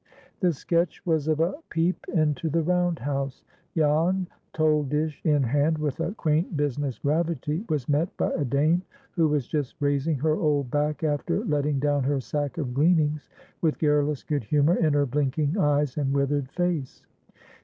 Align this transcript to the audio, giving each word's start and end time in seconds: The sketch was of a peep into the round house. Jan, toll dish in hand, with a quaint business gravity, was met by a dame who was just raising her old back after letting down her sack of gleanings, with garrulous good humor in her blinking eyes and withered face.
The 0.39 0.51
sketch 0.51 1.05
was 1.05 1.27
of 1.27 1.39
a 1.39 1.53
peep 1.69 2.07
into 2.11 2.49
the 2.49 2.63
round 2.63 2.97
house. 2.97 3.43
Jan, 3.77 4.25
toll 4.51 4.81
dish 4.81 5.21
in 5.23 5.43
hand, 5.43 5.77
with 5.77 5.99
a 5.99 6.15
quaint 6.15 6.57
business 6.57 6.97
gravity, 6.97 7.63
was 7.69 7.87
met 7.87 8.17
by 8.17 8.31
a 8.31 8.43
dame 8.43 8.81
who 9.11 9.27
was 9.27 9.47
just 9.47 9.75
raising 9.79 10.17
her 10.17 10.35
old 10.35 10.71
back 10.71 11.03
after 11.03 11.45
letting 11.45 11.77
down 11.77 12.03
her 12.05 12.19
sack 12.19 12.57
of 12.57 12.73
gleanings, 12.73 13.29
with 13.61 13.77
garrulous 13.77 14.23
good 14.23 14.43
humor 14.45 14.73
in 14.73 14.93
her 14.93 15.05
blinking 15.05 15.55
eyes 15.59 15.95
and 15.97 16.13
withered 16.15 16.49
face. 16.49 17.05